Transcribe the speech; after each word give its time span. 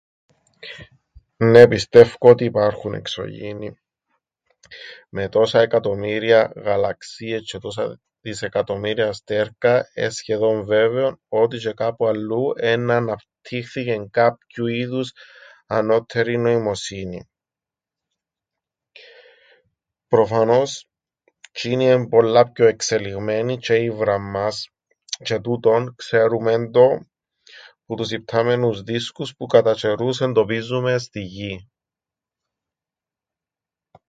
Νναι, 1.37 1.67
πιστεύκω 1.67 2.29
ότι 2.29 2.43
υπάρχουν 2.45 2.93
εξωγήινοι. 2.93 3.77
Με 5.09 5.29
τόσα 5.29 5.61
εκατομμύρια 5.61 6.51
γαλαξίες 6.55 7.43
τζ̆αι 7.45 7.59
τόσα 7.61 8.01
δισεκατομμύρια 8.21 9.07
αστέρκα, 9.07 9.89
εν' 9.93 10.11
σχεδόν 10.11 10.65
βέβαιον 10.65 11.21
ότι 11.29 11.57
τζ̆αι 11.67 11.73
κάπου 11.73 12.05
αλλού 12.05 12.51
εννά 12.57 12.95
αναπτύχθηκεν 12.95 14.09
κάποιου 14.09 14.67
είδους 14.67 15.11
ανώττερη 15.65 16.37
νοημοσύνη. 16.37 17.29
Προφανώς, 20.07 20.87
τζ̆είνοι 21.51 21.81
εν' 21.85 22.07
πολλά 22.07 22.51
πιο 22.51 22.65
εξελιγμένοι 22.67 23.57
τζ̆αι 23.61 23.81
ήβραν 23.83 24.29
μας 24.29 24.69
τζ̆αι 25.23 25.39
τούτον 25.43 25.95
ξέρουμεν 25.95 26.71
το 26.71 26.87
που 27.85 27.97
τους 27.97 28.11
ιπτάμενους 28.11 28.81
δίσκους 28.83 29.35
που 29.35 29.45
κατά 29.45 29.73
τζ̆αιρούς 29.79 30.21
εντοπίζουμεν 30.21 30.99
στην 30.99 31.21
γην. 31.21 31.59